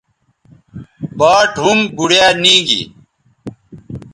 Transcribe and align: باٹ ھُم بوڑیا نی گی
باٹ 1.17 1.51
ھُم 1.63 1.79
بوڑیا 1.95 2.27
نی 2.41 2.55
گی 2.67 2.81